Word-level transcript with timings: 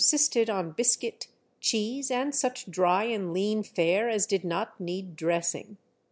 45 0.03 0.19
sisted 0.19 0.49
on 0.51 0.71
biscuit, 0.71 1.27
cheese 1.59 2.09
and 2.09 2.33
sucli 2.33 2.67
dry 2.71 3.03
and 3.03 3.31
lean 3.33 3.61
fare 3.61 4.09
as 4.09 4.25
did 4.25 4.43
not 4.43 4.79
need 4.79 5.15
dressing. 5.15 5.77